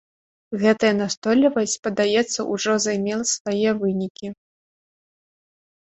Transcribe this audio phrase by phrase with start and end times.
[0.61, 4.37] Гэтая настойлівасць, падаецца, ужо займела свае вынікі.